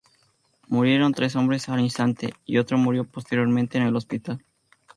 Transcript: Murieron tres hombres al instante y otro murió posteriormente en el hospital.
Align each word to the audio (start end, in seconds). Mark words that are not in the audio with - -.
Murieron 0.67 1.11
tres 1.13 1.35
hombres 1.35 1.69
al 1.69 1.79
instante 1.79 2.33
y 2.43 2.57
otro 2.57 2.75
murió 2.79 3.03
posteriormente 3.03 3.77
en 3.77 3.83
el 3.83 3.95
hospital. 3.95 4.43